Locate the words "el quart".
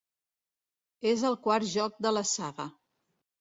1.29-1.69